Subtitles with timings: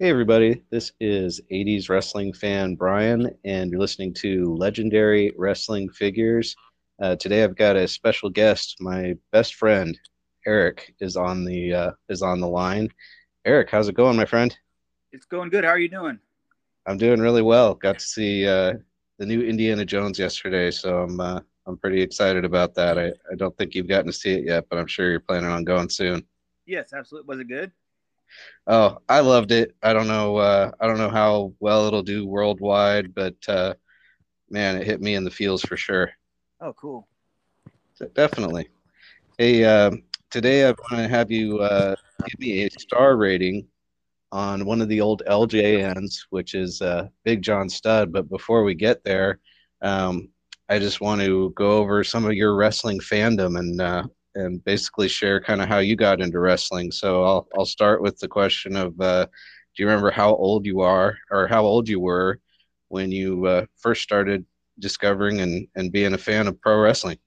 [0.00, 0.62] Hey, everybody.
[0.70, 6.56] This is 80s wrestling fan Brian, and you're listening to Legendary Wrestling Figures.
[7.02, 8.78] Uh, today, I've got a special guest.
[8.80, 10.00] My best friend,
[10.46, 12.88] Eric, is on the uh, is on the line.
[13.44, 14.56] Eric, how's it going, my friend?
[15.12, 15.64] It's going good.
[15.64, 16.18] How are you doing?
[16.86, 17.74] I'm doing really well.
[17.74, 18.72] Got to see uh,
[19.18, 22.98] the new Indiana Jones yesterday, so I'm uh, I'm pretty excited about that.
[22.98, 25.50] I, I don't think you've gotten to see it yet, but I'm sure you're planning
[25.50, 26.24] on going soon.
[26.64, 27.28] Yes, absolutely.
[27.28, 27.70] Was it good?
[28.66, 29.74] Oh, I loved it.
[29.82, 30.36] I don't know.
[30.36, 33.74] Uh, I don't know how well it'll do worldwide, but uh,
[34.50, 36.10] man, it hit me in the feels for sure.
[36.60, 37.08] Oh, cool.
[38.14, 38.68] Definitely.
[39.38, 39.90] Hey, uh,
[40.30, 41.94] today I want to have you uh,
[42.26, 43.66] give me a star rating
[44.32, 48.12] on one of the old LJNs, which is uh, Big John Studd.
[48.12, 49.38] But before we get there,
[49.82, 50.28] um,
[50.68, 55.08] I just want to go over some of your wrestling fandom and uh, and basically
[55.08, 56.90] share kind of how you got into wrestling.
[56.92, 60.80] So I'll I'll start with the question of uh, do you remember how old you
[60.80, 62.38] are or how old you were
[62.88, 64.44] when you uh, first started
[64.78, 67.18] discovering and, and being a fan of pro wrestling?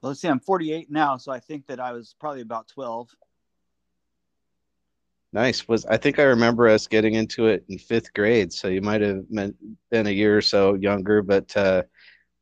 [0.00, 3.08] Well, let's see, I'm 48 now, so I think that I was probably about 12.
[5.32, 5.68] Nice.
[5.68, 9.02] Was I think I remember us getting into it in fifth grade, so you might
[9.02, 11.82] have been a year or so younger, but uh,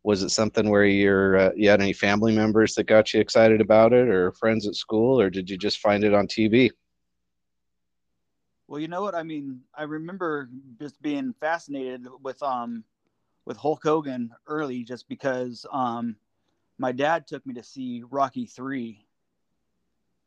[0.06, 3.60] was it something where you're uh, you had any family members that got you excited
[3.60, 6.70] about it or friends at school or did you just find it on tv
[8.68, 9.16] well you know what?
[9.16, 12.84] I mean i remember just being fascinated with um
[13.46, 16.14] with hulk hogan early just because um
[16.78, 19.04] my dad took me to see rocky 3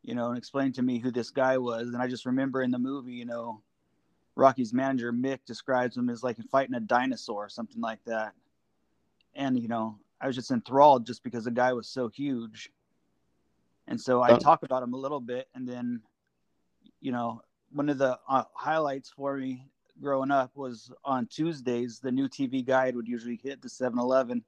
[0.02, 1.88] you know and explained to me who this guy was.
[1.88, 3.62] And i just remember in the movie you know
[4.36, 8.34] rocky's manager mick describes him as like fighting a dinosaur or something like that
[9.34, 12.70] and you know I was just enthralled just because the guy was so huge.
[13.88, 16.02] And so I talk about him a little bit, and then,
[17.00, 17.42] you know,
[17.72, 19.64] one of the uh, highlights for me
[20.00, 21.98] growing up was on Tuesdays.
[21.98, 24.44] The new TV guide would usually hit the 7-Eleven,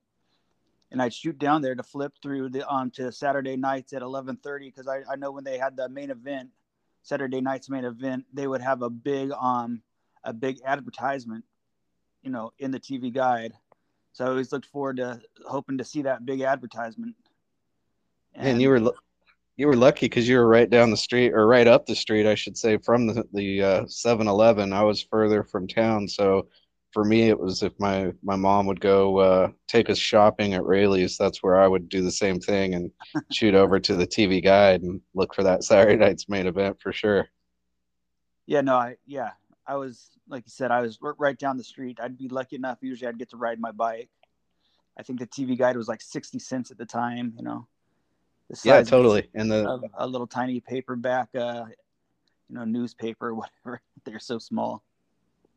[0.90, 4.66] and I'd shoot down there to flip through the um to Saturday nights at 11:30
[4.66, 6.50] because I, I know when they had the main event,
[7.02, 9.82] Saturday night's main event, they would have a big um
[10.22, 11.44] a big advertisement,
[12.22, 13.54] you know, in the TV guide
[14.12, 17.16] so I always looked forward to hoping to see that big advertisement.
[18.34, 18.92] And, and you were
[19.56, 22.26] you were lucky because you were right down the street or right up the street,
[22.26, 24.72] I should say, from the the uh, 7-Eleven.
[24.72, 26.48] I was further from town, so
[26.92, 30.64] for me it was if my my mom would go uh, take us shopping at
[30.64, 32.90] Raley's, that's where I would do the same thing and
[33.32, 36.92] shoot over to the TV guide and look for that Saturday night's main event for
[36.92, 37.28] sure.
[38.46, 39.30] Yeah, no, I yeah,
[39.66, 41.98] I was like you said, I was right down the street.
[42.02, 42.78] I'd be lucky enough.
[42.80, 44.08] Usually, I'd get to ride my bike.
[44.98, 47.34] I think the TV guide was like sixty cents at the time.
[47.36, 47.66] You know.
[48.64, 49.28] yeah, totally.
[49.34, 51.66] And the a, a, little tiny paperback, uh,
[52.48, 53.34] you know, newspaper,
[53.64, 53.80] whatever.
[54.04, 54.82] They're so small.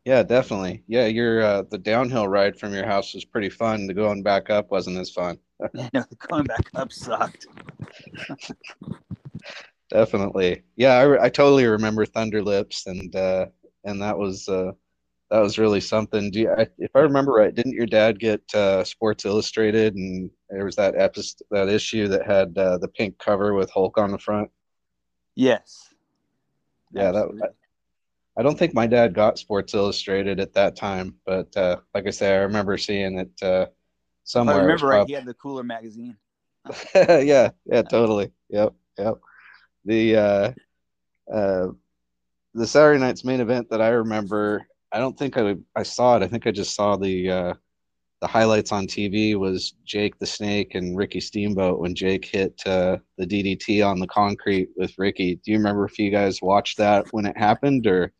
[0.03, 0.83] Yeah, definitely.
[0.87, 3.87] Yeah, your uh, the downhill ride from your house was pretty fun.
[3.87, 5.39] The going back up wasn't as fun.
[5.73, 7.47] no, the going back up sucked.
[9.89, 10.63] definitely.
[10.75, 13.47] Yeah, I, I totally remember Thunder Lips and uh,
[13.85, 14.71] and that was uh,
[15.31, 16.29] that was really something.
[16.31, 20.29] Do you, I, if I remember right, didn't your dad get uh, Sports Illustrated, and
[20.49, 24.11] there was that episode, that issue that had uh, the pink cover with Hulk on
[24.11, 24.49] the front?
[25.35, 25.93] Yes.
[26.91, 27.39] Yeah, Absolutely.
[27.41, 27.49] that.
[28.37, 32.05] I, I don't think my dad got Sports Illustrated at that time, but uh, like
[32.05, 33.67] I say, I remember seeing it uh,
[34.23, 34.57] somewhere.
[34.57, 36.17] If I remember right, he had the Cooler magazine.
[36.95, 38.31] yeah, yeah, totally.
[38.49, 39.15] Yep, yep.
[39.85, 40.51] The uh,
[41.33, 41.67] uh,
[42.55, 46.23] the Saturday night's main event that I remember, I don't think I I saw it.
[46.23, 47.53] I think I just saw the uh,
[48.21, 52.97] the highlights on TV was Jake the Snake and Ricky Steamboat when Jake hit uh,
[53.17, 55.35] the DDT on the concrete with Ricky.
[55.35, 58.13] Do you remember if you guys watched that when it happened or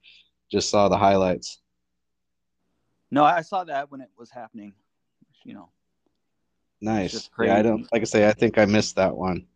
[0.51, 1.61] just saw the highlights?
[3.09, 4.73] No, I saw that when it was happening.
[5.45, 5.69] You know.
[6.81, 7.29] Nice.
[7.39, 8.27] Yeah, I don't like I say.
[8.27, 9.47] I think I missed that one.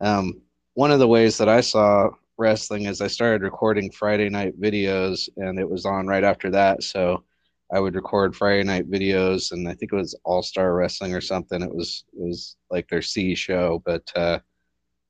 [0.00, 0.42] Um,
[0.74, 5.28] one of the ways that I saw wrestling is I started recording Friday night videos,
[5.36, 6.82] and it was on right after that.
[6.82, 7.24] So
[7.72, 11.20] I would record Friday night videos, and I think it was All Star Wrestling or
[11.20, 11.62] something.
[11.62, 14.38] It was it was like their C show, but uh,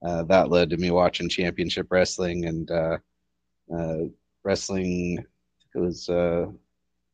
[0.05, 2.99] uh, that led to me watching Championship Wrestling and uh,
[3.75, 3.97] uh
[4.45, 5.25] wrestling.
[5.75, 6.47] it was uh,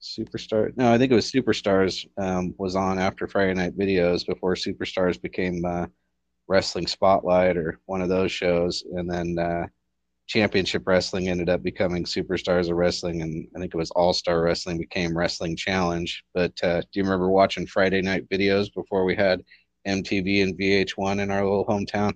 [0.02, 0.76] Superstar.
[0.76, 5.20] No, I think it was Superstars um, was on after Friday night videos before Superstars
[5.20, 5.86] became uh,
[6.48, 9.38] Wrestling Spotlight or one of those shows, and then
[10.30, 14.42] championship wrestling ended up becoming superstars of wrestling and i think it was all star
[14.42, 19.16] wrestling became wrestling challenge but uh, do you remember watching friday night videos before we
[19.16, 19.42] had
[19.88, 22.14] mtv and vh1 in our little hometown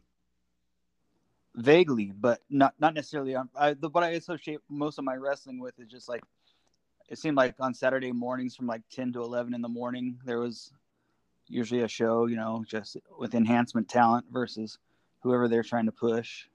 [1.56, 3.34] vaguely, but not not necessarily.
[3.34, 6.22] On, I, the, what I associate most of my wrestling with is just like
[7.08, 10.40] it seemed like on Saturday mornings from like ten to eleven in the morning there
[10.40, 10.72] was
[11.46, 14.78] usually a show, you know, just with enhancement talent versus
[15.22, 16.46] whoever they're trying to push.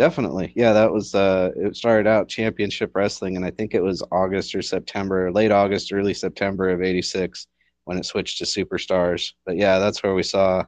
[0.00, 0.50] Definitely.
[0.56, 4.54] Yeah, that was uh it started out championship wrestling and I think it was August
[4.54, 7.46] or September, late August, early September of 86
[7.84, 9.34] when it switched to superstars.
[9.44, 10.64] But yeah, that's where we saw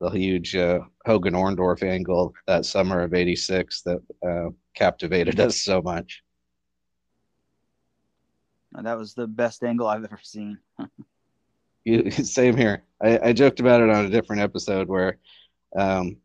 [0.00, 5.82] the huge uh, Hogan Orndorff angle that summer of 86 that uh, captivated us so
[5.82, 6.22] much.
[8.70, 10.58] That was the best angle I've ever seen.
[11.84, 12.84] you, same here.
[13.02, 15.18] I, I, joked about it on a different episode where
[15.74, 16.18] um,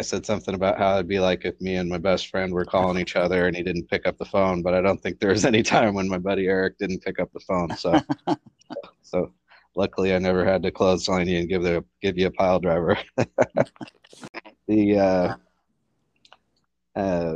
[0.00, 2.64] I said something about how it'd be like if me and my best friend were
[2.64, 4.62] calling each other and he didn't pick up the phone.
[4.62, 7.30] But I don't think there was any time when my buddy Eric didn't pick up
[7.34, 7.76] the phone.
[7.76, 8.00] So,
[9.02, 9.34] so
[9.76, 12.96] luckily I never had to clothesline you and give the give you a pile driver.
[14.66, 15.34] the uh,
[16.96, 17.34] uh,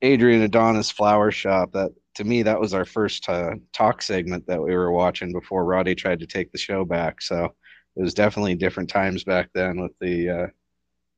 [0.00, 4.62] Adrian Adonis flower shop that to me, that was our first uh, talk segment that
[4.62, 7.20] we were watching before Roddy tried to take the show back.
[7.20, 7.54] So
[7.96, 10.50] it was definitely different times back then with the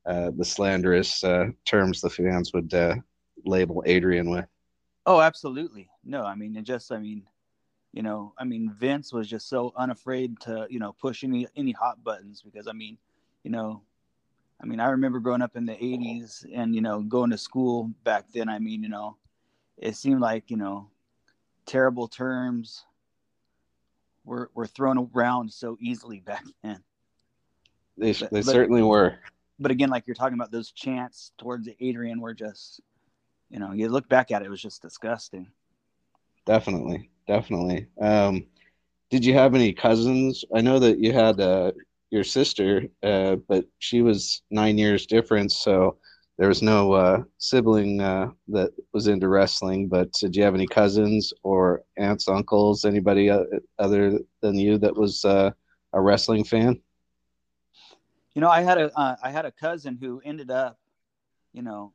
[0.06, 2.97] uh, the slanderous uh, terms the fans would uh,
[3.44, 4.47] label Adrian with.
[5.06, 5.88] Oh, absolutely.
[6.05, 7.25] No, I mean, it just, I mean,
[7.93, 11.73] you know, I mean, Vince was just so unafraid to, you know, push any any
[11.73, 12.99] hot buttons because, I mean,
[13.43, 13.82] you know,
[14.62, 17.91] I mean, I remember growing up in the '80s and you know going to school
[18.05, 18.49] back then.
[18.49, 19.17] I mean, you know,
[19.79, 20.91] it seemed like you know
[21.64, 22.85] terrible terms
[24.25, 26.82] were were thrown around so easily back then.
[27.96, 29.19] They, but, they certainly were.
[29.61, 32.81] But again, like you're talking about, those chants towards Adrian were just,
[33.51, 35.47] you know, you look back at it, it was just disgusting.
[36.47, 37.87] Definitely, definitely.
[38.01, 38.47] Um,
[39.11, 40.45] did you have any cousins?
[40.55, 41.73] I know that you had uh,
[42.11, 45.57] your sister, uh, but she was nine years difference.
[45.57, 45.99] So
[46.39, 50.67] there was no uh, sibling uh, that was into wrestling, but did you have any
[50.67, 53.31] cousins or aunts, uncles, anybody
[53.79, 55.51] other than you that was uh,
[55.93, 56.81] a wrestling fan?
[58.35, 60.79] You know, I had a uh, I had a cousin who ended up,
[61.53, 61.93] you know,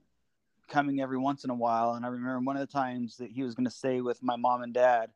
[0.68, 3.44] coming every once in a while, and I remember one of the times that he
[3.44, 5.12] was going to stay with my mom and dad,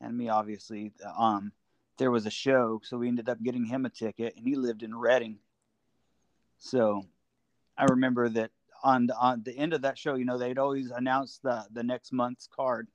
[0.00, 0.92] and me obviously.
[1.18, 1.52] Um,
[1.98, 4.84] there was a show, so we ended up getting him a ticket, and he lived
[4.84, 5.38] in Redding.
[6.58, 7.02] So
[7.76, 8.50] I remember that
[8.82, 11.82] on the, on the end of that show, you know, they'd always announce the the
[11.82, 12.88] next month's card.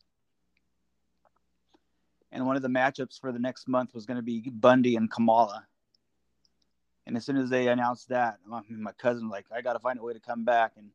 [2.31, 5.11] And one of the matchups for the next month was going to be Bundy and
[5.11, 5.67] Kamala.
[7.05, 10.03] And as soon as they announced that, my cousin like, I got to find a
[10.03, 10.73] way to come back.
[10.77, 10.89] And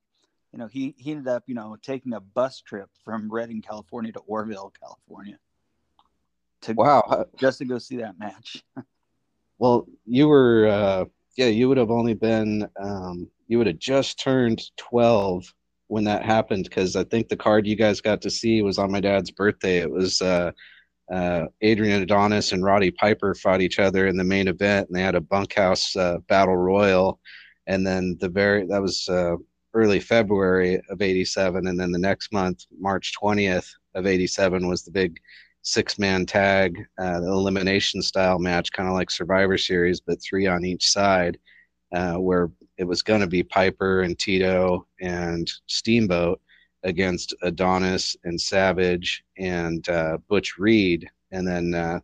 [0.53, 4.13] you know, he he ended up, you know, taking a bus trip from Redding, California
[4.13, 5.39] to Oroville, California.
[6.63, 8.65] To wow, just to go see that match.
[9.59, 11.05] well, you were, uh,
[11.37, 15.53] yeah, you would have only been um, you would have just turned 12
[15.89, 18.91] when that happened because I think the card you guys got to see was on
[18.91, 19.79] my dad's birthday.
[19.79, 20.53] It was uh,
[21.11, 25.03] uh, Adrian Adonis and Roddy Piper fought each other in the main event, and they
[25.03, 27.21] had a bunkhouse uh, battle royal.
[27.67, 29.37] And then the very that was uh,
[29.75, 34.91] early February of '87, and then the next month, March 20th of '87, was the
[34.91, 35.19] big
[35.63, 40.91] six-man tag, uh, elimination style match, kind of like Survivor Series, but three on each
[40.91, 41.37] side,
[41.93, 46.41] uh, where it was going to be Piper and Tito and Steamboat
[46.85, 51.09] against Adonis and Savage and uh, Butch Reed.
[51.33, 52.01] And then uh,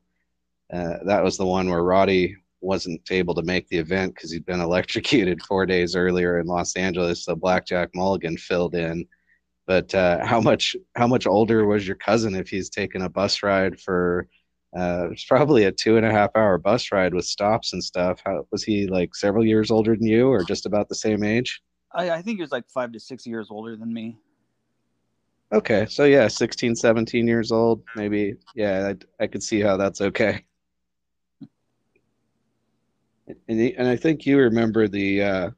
[0.73, 4.47] uh, that was the one where Roddy wasn't able to make the event because he'd
[4.47, 7.25] been electrocuted four days earlier in Los Angeles.
[7.25, 9.07] So Blackjack Mulligan filled in.
[9.67, 13.43] But uh, how much how much older was your cousin if he's taken a bus
[13.43, 14.29] ride for
[14.77, 18.21] uh, it's probably a two and a half hour bus ride with stops and stuff.
[18.25, 21.63] How was he like several years older than you, or just about the same age?
[21.95, 24.19] I, I think he was like five to six years older than me.
[25.55, 28.35] Okay, so yeah, 16, 17 years old, maybe.
[28.57, 30.45] Yeah, I, I could see how that's okay.
[33.27, 35.51] And, he, and I think you remember the uh,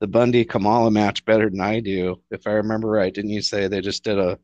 [0.00, 3.12] the Bundy Kamala match better than I do, if I remember right.
[3.12, 4.38] Didn't you say they just did a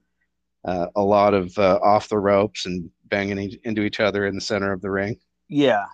[0.64, 4.40] uh, a lot of uh, off the ropes and banging into each other in the
[4.40, 5.18] center of the ring.
[5.48, 5.84] Yeah,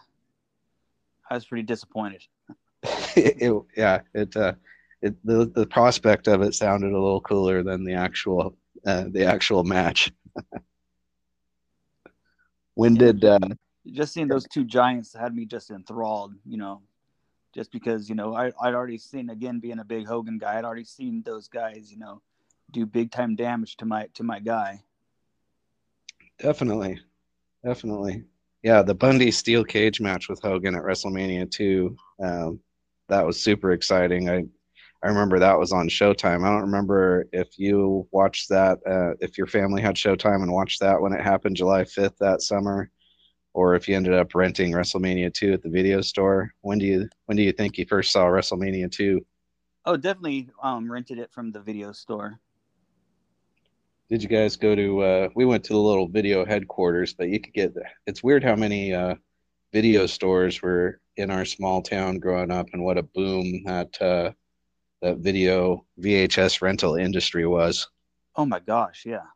[1.29, 2.23] I was pretty disappointed.
[3.17, 4.55] it, it, yeah, it, uh,
[5.03, 8.57] it the the prospect of it sounded a little cooler than the actual
[8.87, 10.13] uh, the actual match.
[12.75, 13.39] when did uh,
[13.93, 16.35] just seeing those two giants had me just enthralled?
[16.47, 16.83] You know,
[17.55, 20.65] just because you know I I'd already seen again being a big Hogan guy, I'd
[20.65, 21.91] already seen those guys.
[21.91, 22.23] You know
[22.71, 24.81] do big time damage to my to my guy.
[26.39, 26.99] Definitely,
[27.65, 28.25] definitely,
[28.63, 28.83] yeah.
[28.83, 32.61] The Bundy steel cage match with Hogan at WrestleMania two, um,
[33.09, 34.31] that was super exciting.
[34.31, 34.45] I
[35.03, 36.45] I remember that was on Showtime.
[36.45, 40.81] I don't remember if you watched that, uh, if your family had Showtime and watched
[40.81, 42.91] that when it happened July 5th that summer,
[43.55, 46.53] or if you ended up renting WrestleMania 2 at the video store.
[46.61, 49.25] When do you when do you think you first saw WrestleMania 2?
[49.87, 52.39] Oh, definitely um, rented it from the video store.
[54.11, 55.03] Did you guys go to?
[55.03, 57.75] Uh, we went to the little video headquarters, but you could get.
[58.07, 59.15] It's weird how many uh,
[59.73, 64.33] video stores were in our small town growing up, and what a boom that uh,
[65.03, 67.89] that video VHS rental industry was.
[68.37, 69.27] Oh my gosh, yeah.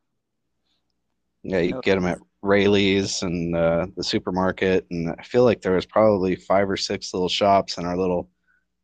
[1.43, 5.75] Yeah, you get them at Raley's and uh, the supermarket, and I feel like there
[5.75, 8.31] was probably five or six little shops in our little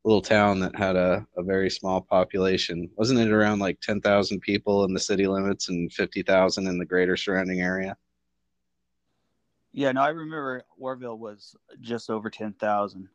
[0.04, 2.90] little town that had a, a very small population.
[2.96, 6.78] Wasn't it around like ten thousand people in the city limits and fifty thousand in
[6.78, 7.96] the greater surrounding area?
[9.72, 13.08] Yeah, no, I remember Oroville was just over ten thousand.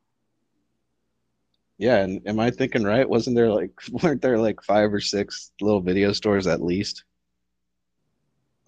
[1.77, 3.07] Yeah, and am I thinking right?
[3.07, 3.71] Wasn't there like
[4.03, 7.03] weren't there like five or six little video stores at least?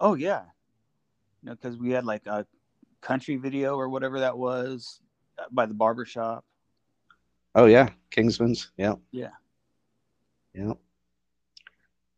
[0.00, 0.42] Oh yeah,
[1.42, 2.46] you know, because we had like a
[3.00, 5.00] country video or whatever that was
[5.38, 6.44] uh, by the barber shop.
[7.54, 8.70] Oh yeah, Kingsman's.
[8.76, 8.94] Yeah.
[9.10, 9.30] Yeah.
[10.54, 10.72] Yeah.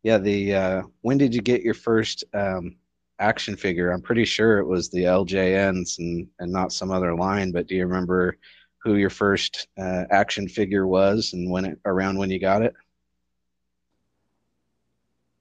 [0.02, 0.18] Yeah.
[0.18, 2.76] The uh, when did you get your first um,
[3.18, 3.90] action figure?
[3.90, 7.52] I'm pretty sure it was the LJNs and and not some other line.
[7.52, 8.36] But do you remember
[8.82, 12.74] who your first uh, action figure was and when it around when you got it?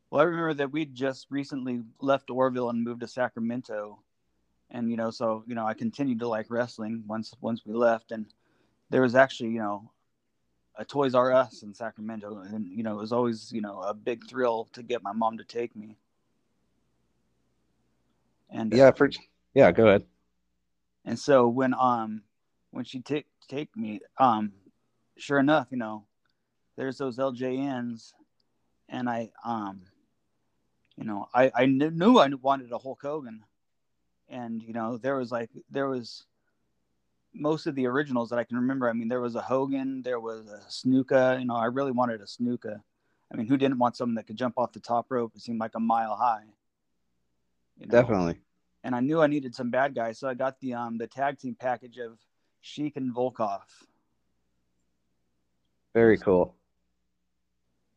[0.10, 4.00] Well, I remember that we'd just recently left Oroville and moved to Sacramento,
[4.72, 8.12] and you know, so you know, I continued to like wrestling once once we left,
[8.12, 8.25] and
[8.89, 9.91] there was actually you know
[10.75, 13.93] a Toys R Us in Sacramento, and you know, it was always you know a
[13.93, 15.96] big thrill to get my mom to take me.
[18.50, 19.12] And yeah, uh, for
[19.53, 20.05] yeah, go ahead.
[21.05, 22.24] And so when um
[22.71, 24.51] when she take take me, um,
[25.17, 26.05] sure enough, you know,
[26.77, 28.13] there's those LJNs,
[28.88, 29.81] and I um,
[30.97, 33.43] you know, I I knew I wanted a Hulk Hogan,
[34.27, 36.25] and you know, there was like there was
[37.33, 38.89] most of the originals that I can remember.
[38.89, 41.39] I mean, there was a Hogan, there was a Snuka.
[41.39, 42.81] You know, I really wanted a Snuka.
[43.31, 45.33] I mean, who didn't want something that could jump off the top rope?
[45.35, 46.45] It seemed like a mile high.
[47.79, 47.91] You know?
[47.91, 48.39] Definitely.
[48.83, 51.38] And I knew I needed some bad guys, so I got the um the tag
[51.38, 52.17] team package of
[52.61, 53.67] Sheik and Volkoff.
[55.93, 56.55] Very cool.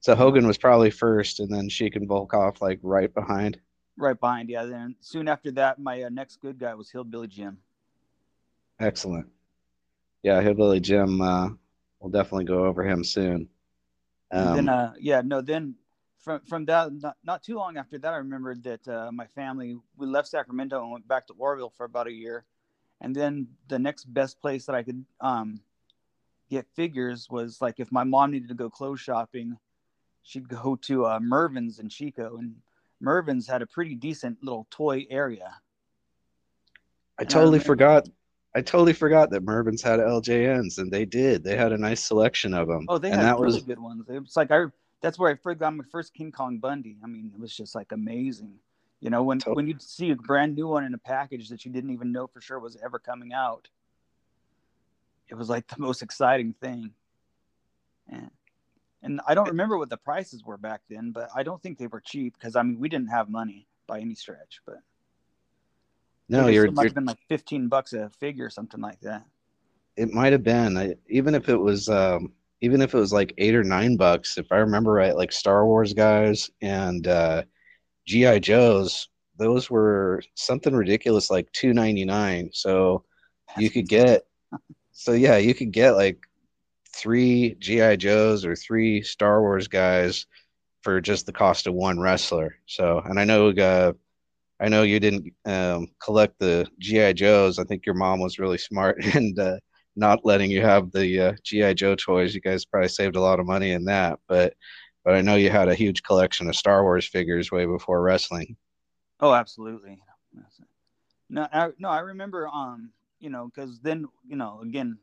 [0.01, 3.61] So Hogan was probably first, and then Sheik and Volkoff like right behind.
[3.97, 4.65] Right behind, yeah.
[4.65, 7.59] Then soon after that, my uh, next good guy was Hillbilly Jim.
[8.81, 9.29] Excellent.
[10.23, 11.21] Yeah, Hillbilly Jim.
[11.21, 11.51] Uh,
[12.01, 13.49] we'll definitely go over him soon.
[14.33, 15.77] Um, then, uh, yeah, no, then
[16.19, 19.77] from from that, not, not too long after that, I remembered that uh, my family
[19.97, 22.45] we left Sacramento and went back to Oroville for about a year,
[23.03, 25.61] and then the next best place that I could um,
[26.49, 29.59] get figures was like if my mom needed to go clothes shopping,
[30.23, 32.55] she'd go to uh, Mervyn's in Chico, and
[33.01, 35.53] Mervyn's had a pretty decent little toy area.
[37.19, 38.09] I totally I forgot.
[38.55, 41.43] I totally forgot that Mervyn's had LJNs, and they did.
[41.43, 42.87] They had a nice selection of them.
[42.89, 43.63] Oh, they and had really was...
[43.63, 44.05] good ones.
[44.09, 44.67] It's like I.
[45.01, 46.97] That's where I first got my first King Kong Bundy.
[47.03, 48.55] I mean, it was just like amazing.
[49.03, 49.57] You know, when totally.
[49.57, 52.29] when you see a brand new one in a package that you didn't even know
[52.29, 53.69] for sure was ever coming out,
[55.29, 56.93] it was like the most exciting thing.
[58.09, 58.31] And
[59.03, 61.89] and I don't remember what the prices were back then, but I don't think they
[61.89, 64.61] were cheap because I mean we didn't have money by any stretch.
[64.65, 64.79] But
[66.29, 69.25] no, you're it might have been like fifteen bucks a figure, or something like that.
[69.97, 73.35] It might have been, I, even if it was, um, even if it was like
[73.37, 77.43] eight or nine bucks, if I remember right, like Star Wars guys and uh,
[78.07, 82.51] GI Joes, those were something ridiculous, like two ninety nine.
[82.53, 83.05] So
[83.59, 84.23] you could get,
[84.93, 86.19] so yeah, you could get like
[86.95, 90.27] three GI Joes or three Star Wars guys
[90.83, 92.57] for just the cost of one wrestler.
[92.67, 93.93] So, and I know, uh,
[94.61, 97.59] I know you didn't um, collect the GI Joes.
[97.59, 99.57] I think your mom was really smart and uh,
[99.97, 102.35] not letting you have the uh, GI Joe toys.
[102.35, 104.55] You guys probably saved a lot of money in that, but
[105.05, 108.57] but I know you had a huge collection of Star Wars figures way before wrestling.
[109.21, 110.01] Oh, absolutely.
[111.29, 112.91] No, I, no, I remember, um,
[113.21, 114.99] you know, because then, you know, again,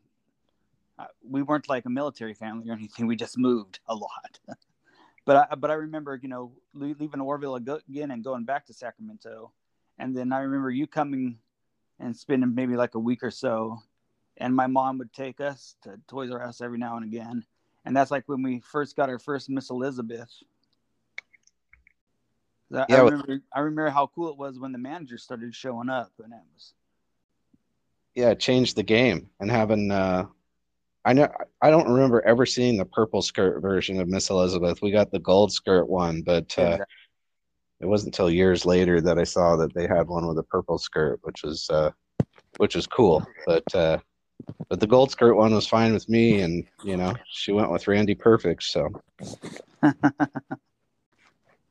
[1.24, 3.08] we weren't like a military family or anything.
[3.08, 4.40] We just moved a lot.
[5.26, 9.52] but I, but I remember, you know, leaving Oroville again and going back to Sacramento,
[9.98, 11.38] and then I remember you coming
[12.00, 13.80] and spending maybe like a week or so,
[14.38, 17.46] and my mom would take us to Toys R Us every now and again,
[17.86, 20.32] and that's like when we first got our first Miss Elizabeth.
[22.72, 23.42] I, yeah, I remember.
[23.54, 26.74] I remember how cool it was when the manager started showing up, and it was.
[28.16, 30.26] Yeah, it changed the game, and having uh,
[31.06, 31.30] I know
[31.62, 34.82] I don't remember ever seeing the purple skirt version of Miss Elizabeth.
[34.82, 36.86] We got the gold skirt one, but uh, exactly.
[37.82, 40.78] it wasn't until years later that I saw that they had one with a purple
[40.78, 41.92] skirt, which was uh,
[42.58, 43.26] which was cool.
[43.46, 43.98] But uh,
[44.70, 47.88] but the gold skirt one was fine with me, and you know she went with
[47.88, 48.64] Randy Perfect.
[48.64, 48.90] So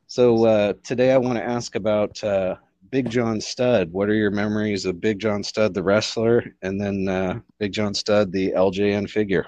[0.06, 2.56] so uh, today I want to ask about uh,
[2.90, 3.92] Big John Studd.
[3.92, 7.94] What are your memories of Big John Studd, the wrestler, and then uh, Big John
[7.94, 9.46] Studd, the LJN figure?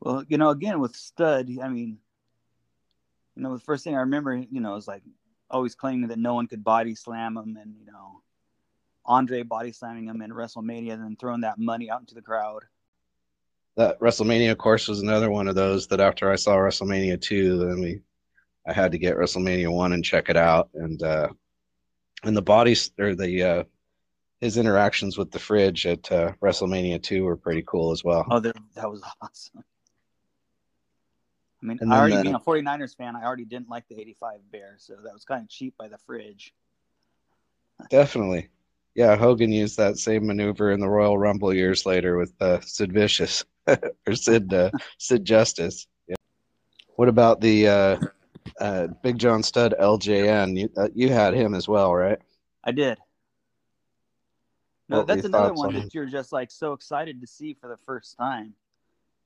[0.00, 1.98] Well, you know, again with Studd, I mean,
[3.36, 5.02] you know, the first thing I remember, you know, is like
[5.50, 8.22] always claiming that no one could body slam him, and you know,
[9.06, 12.62] Andre body slamming him in WrestleMania, and then throwing that money out into the crowd.
[13.76, 17.58] That WrestleMania, of course, was another one of those that after I saw WrestleMania two,
[17.58, 18.00] then we,
[18.66, 21.28] I had to get WrestleMania one and check it out, and uh,
[22.22, 23.64] and the bodies or the uh,
[24.40, 28.26] his interactions with the fridge at uh, WrestleMania two were pretty cool as well.
[28.30, 29.64] Oh, that was awesome.
[31.62, 34.74] I mean, I already being a 49ers fan, I already didn't like the 85 Bear,
[34.76, 36.52] so that was kind of cheap by the fridge.
[37.88, 38.48] Definitely.
[38.94, 42.92] Yeah, Hogan used that same maneuver in the Royal Rumble years later with uh, Sid
[42.92, 45.86] Vicious or Sid uh, Sid Justice.
[46.06, 46.16] Yeah.
[46.94, 47.98] What about the uh,
[48.60, 50.58] uh, Big John Studd LJN.
[50.58, 52.18] You uh, you had him as well, right?
[52.62, 52.98] I did.
[54.88, 57.68] No, what that's another one on that you're just like so excited to see for
[57.68, 58.54] the first time,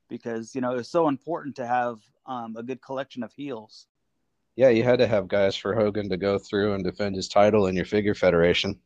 [0.09, 3.87] because you know it's so important to have um, a good collection of heels.
[4.55, 7.67] Yeah, you had to have guys for Hogan to go through and defend his title
[7.67, 8.77] in your figure federation.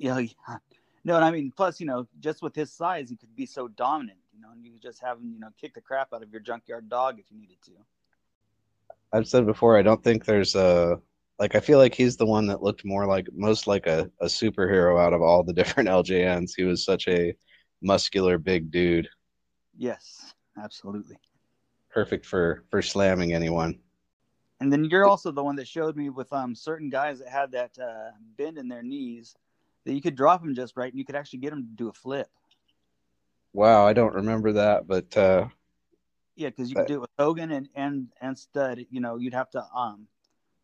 [0.00, 0.56] Yeah, yeah.
[1.04, 3.68] No, and I mean, plus, you know, just with his size, he could be so
[3.68, 6.22] dominant, you know, and you could just have him, you know, kick the crap out
[6.22, 7.72] of your junkyard dog if you needed to.
[9.12, 10.98] I've said before, I don't think there's a
[11.38, 14.26] like I feel like he's the one that looked more like most like a, a
[14.26, 16.52] superhero out of all the different LJNs.
[16.56, 17.34] He was such a
[17.82, 19.08] muscular big dude.
[19.76, 21.18] Yes, absolutely.
[21.90, 23.78] Perfect for for slamming anyone.
[24.60, 27.52] And then you're also the one that showed me with um certain guys that had
[27.52, 29.34] that uh, bend in their knees
[29.84, 31.88] that you could drop them just right and you could actually get them to do
[31.88, 32.28] a flip.
[33.52, 35.48] Wow, I don't remember that, but uh,
[36.36, 38.84] yeah, because you could do it with Hogan and and and Studd.
[38.90, 40.06] You know, you'd have to um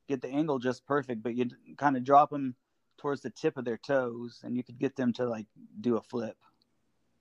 [0.09, 2.55] get the angle just perfect, but you'd kind of drop them
[2.98, 5.46] towards the tip of their toes, and you could get them to like
[5.81, 6.37] do a flip.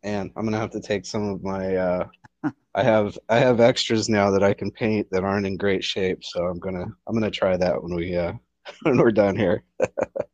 [0.03, 1.75] And I'm gonna have to take some of my.
[1.75, 2.08] Uh,
[2.75, 6.23] I have I have extras now that I can paint that aren't in great shape,
[6.23, 8.34] so I'm gonna I'm gonna try that when we uh
[8.84, 9.63] when we're done here.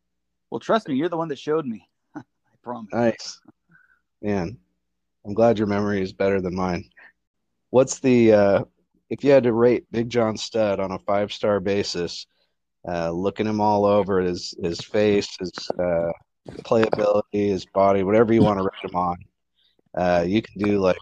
[0.51, 1.87] well, trust me, you're the one that showed me.
[2.15, 2.21] I
[2.61, 2.93] promise.
[2.93, 3.39] Nice,
[4.21, 4.57] man.
[5.25, 6.83] I'm glad your memory is better than mine
[7.71, 8.63] what's the uh,
[9.09, 12.27] if you had to rate Big John Studd on a five star basis,
[12.87, 16.11] uh, looking him all over his his face, his uh,
[16.59, 19.17] playability, his body, whatever you want to rate him on,
[19.97, 20.97] uh, you can do like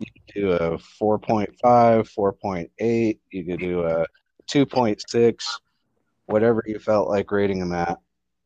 [0.00, 4.04] you can do a 4.5, 4.8, you could do a
[4.50, 5.44] 2.6,
[6.26, 7.98] whatever you felt like rating him at.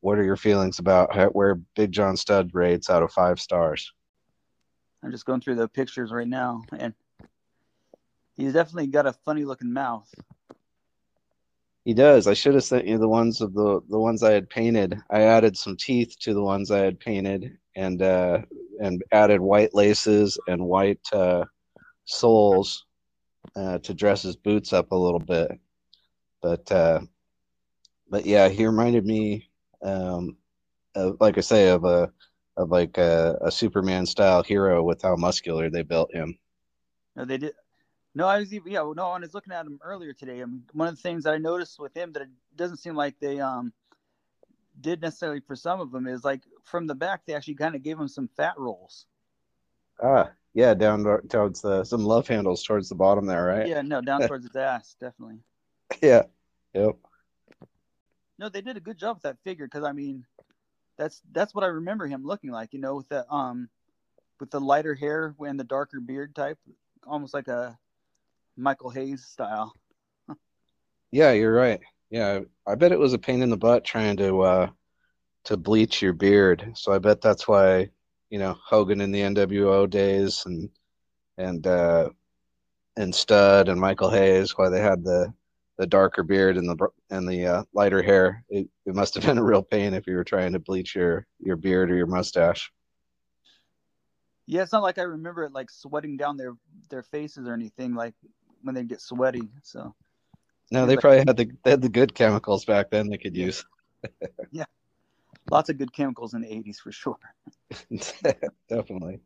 [0.03, 3.91] What are your feelings about how, where Big John Studd rates out of five stars?
[5.03, 6.95] I'm just going through the pictures right now, and
[8.37, 10.13] He's definitely got a funny looking mouth.
[11.85, 12.27] He does.
[12.27, 14.97] I should have sent you the ones of the the ones I had painted.
[15.11, 18.39] I added some teeth to the ones I had painted, and uh,
[18.81, 21.45] and added white laces and white uh,
[22.05, 22.87] soles
[23.57, 25.51] uh, to dress his boots up a little bit.
[26.41, 27.01] But uh,
[28.09, 29.51] but yeah, he reminded me,
[29.83, 30.37] um,
[30.95, 32.13] of, like I say, of a
[32.57, 36.39] of like a, a Superman style hero with how muscular they built him.
[37.17, 37.55] No, they did.
[38.15, 38.91] No, I was even yeah.
[38.95, 40.43] No, I was looking at him earlier today.
[40.43, 42.95] I mean, one of the things that I noticed with him that it doesn't seem
[42.95, 43.73] like they um
[44.81, 47.83] did necessarily for some of them is like from the back they actually kind of
[47.83, 49.07] gave him some fat rolls.
[50.03, 53.67] Ah, yeah, down towards the some love handles towards the bottom there, right?
[53.67, 55.39] Yeah, no, down towards his ass, definitely.
[56.03, 56.23] Yeah.
[56.75, 56.97] Yep.
[58.39, 60.25] No, they did a good job with that figure because I mean,
[60.99, 62.73] that's that's what I remember him looking like.
[62.73, 63.69] You know, with the um,
[64.41, 66.59] with the lighter hair and the darker beard type,
[67.07, 67.79] almost like a
[68.57, 69.75] Michael Hayes style.
[71.11, 71.81] yeah, you're right.
[72.11, 74.71] Yeah, I bet it was a pain in the butt trying to uh,
[75.45, 76.73] to bleach your beard.
[76.75, 77.91] So I bet that's why
[78.31, 80.69] you know Hogan in the NWO days and
[81.39, 82.11] and uh,
[82.97, 85.33] and Studd and Michael Hayes why they had the
[85.79, 88.45] the darker beard and the and the uh, lighter hair.
[88.49, 91.27] It, it must have been a real pain if you were trying to bleach your
[91.39, 92.71] your beard or your mustache.
[94.47, 96.55] Yeah, it's not like I remember it like sweating down their
[96.91, 97.95] their faces or anything.
[97.95, 98.15] Like
[98.63, 99.49] when they get sweaty.
[99.63, 99.95] So
[100.71, 103.65] no, they probably had the they had the good chemicals back then they could use.
[104.51, 104.65] yeah,
[105.51, 107.19] lots of good chemicals in the '80s for sure.
[108.69, 109.21] Definitely.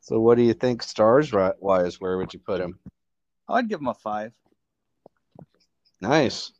[0.00, 2.00] So, what do you think stars wise?
[2.00, 2.78] Where would you put him?
[3.48, 4.32] I'd give him a five.
[6.02, 6.52] Nice.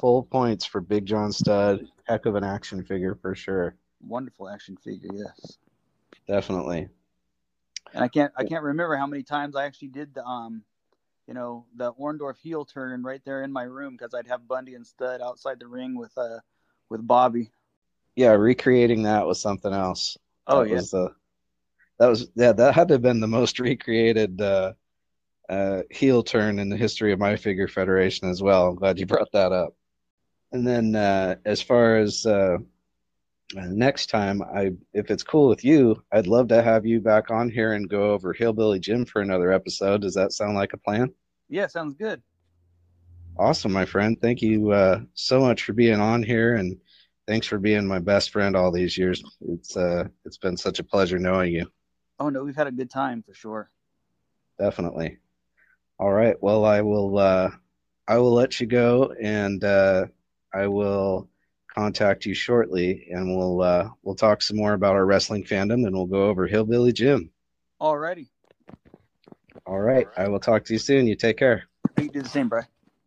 [0.00, 1.86] Full points for Big John Studd.
[2.04, 3.76] Heck of an action figure for sure.
[4.00, 5.58] Wonderful action figure, yes.
[6.26, 6.88] Definitely.
[7.92, 10.62] And I can't I can't remember how many times I actually did the um
[11.28, 14.74] you know, the Orndorff heel turn right there in my room because I'd have Bundy
[14.74, 16.38] and Studd outside the ring with uh
[16.88, 17.50] with Bobby.
[18.16, 20.16] Yeah, recreating that was something else.
[20.46, 20.74] Oh that yeah.
[20.76, 21.14] Was the,
[21.98, 24.72] that was yeah, that had to have been the most recreated uh
[25.48, 28.68] uh, heel turn in the history of my figure federation as well.
[28.68, 29.74] I'm glad you brought that up.
[30.52, 32.58] And then uh, as far as uh,
[33.54, 37.50] next time, I if it's cool with you, I'd love to have you back on
[37.50, 40.02] here and go over Hillbilly Jim for another episode.
[40.02, 41.12] Does that sound like a plan?
[41.48, 42.22] Yeah, sounds good.
[43.38, 44.16] Awesome, my friend.
[44.20, 46.76] Thank you uh, so much for being on here, and
[47.26, 49.22] thanks for being my best friend all these years.
[49.48, 51.66] It's uh, it's been such a pleasure knowing you.
[52.18, 53.70] Oh no, we've had a good time for sure.
[54.58, 55.18] Definitely.
[55.98, 56.36] All right.
[56.42, 57.18] Well, I will.
[57.18, 57.50] Uh,
[58.08, 60.06] I will let you go, and uh,
[60.54, 61.28] I will
[61.74, 65.94] contact you shortly, and we'll uh, we'll talk some more about our wrestling fandom, and
[65.94, 67.30] we'll go over Hillbilly Jim.
[67.80, 68.28] Alrighty.
[69.66, 70.06] All right.
[70.16, 71.06] I will talk to you soon.
[71.06, 71.64] You take care.
[71.98, 72.62] You do the same, bro.